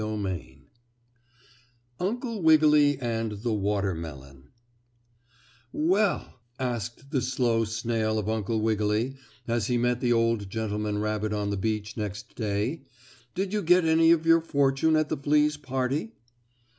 STORY 0.01 0.17
XIV 0.23 0.57
UNCLE 2.07 2.41
WIGGILY 2.41 2.97
AND 3.01 3.31
THE 3.43 3.53
WATERMELON 3.53 4.49
"Well," 5.71 6.39
asked 6.57 7.11
the 7.11 7.21
slow 7.21 7.65
snail 7.65 8.17
of 8.17 8.27
Uncle 8.27 8.61
Wiggily, 8.61 9.17
as 9.47 9.67
he 9.67 9.77
met 9.77 10.01
the 10.01 10.11
old 10.11 10.49
gentleman 10.49 10.97
rabbit 10.97 11.33
on 11.33 11.51
the 11.51 11.55
beach 11.57 11.97
next 11.97 12.33
day, 12.33 12.81
"did 13.35 13.53
you 13.53 13.61
get 13.61 13.85
any 13.85 14.09
of 14.09 14.25
your 14.25 14.41
fortune 14.41 14.95
at 14.95 15.07
the 15.09 15.17
fleas' 15.17 15.57
party?" 15.57 16.13